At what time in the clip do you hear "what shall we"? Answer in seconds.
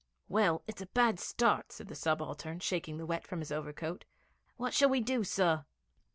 4.57-4.99